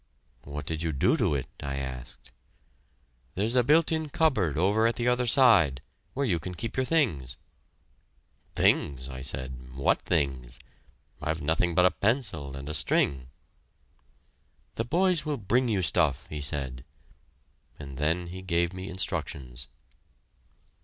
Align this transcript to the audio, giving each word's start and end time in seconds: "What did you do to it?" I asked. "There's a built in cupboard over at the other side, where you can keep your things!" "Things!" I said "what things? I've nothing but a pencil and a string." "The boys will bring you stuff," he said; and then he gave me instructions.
"What 0.45 0.65
did 0.65 0.81
you 0.81 0.91
do 0.93 1.15
to 1.17 1.35
it?" 1.35 1.45
I 1.61 1.75
asked. 1.75 2.31
"There's 3.35 3.53
a 3.55 3.63
built 3.63 3.91
in 3.91 4.09
cupboard 4.09 4.57
over 4.57 4.87
at 4.87 4.95
the 4.95 5.07
other 5.07 5.27
side, 5.27 5.79
where 6.15 6.25
you 6.25 6.39
can 6.39 6.55
keep 6.55 6.75
your 6.75 6.87
things!" 6.87 7.37
"Things!" 8.55 9.09
I 9.09 9.21
said 9.21 9.75
"what 9.75 10.01
things? 10.01 10.57
I've 11.21 11.43
nothing 11.43 11.75
but 11.75 11.85
a 11.85 11.91
pencil 11.91 12.57
and 12.57 12.67
a 12.67 12.73
string." 12.73 13.27
"The 14.73 14.85
boys 14.85 15.23
will 15.23 15.37
bring 15.37 15.67
you 15.69 15.83
stuff," 15.83 16.25
he 16.31 16.41
said; 16.41 16.83
and 17.77 17.99
then 17.99 18.25
he 18.29 18.41
gave 18.41 18.73
me 18.73 18.89
instructions. 18.89 19.67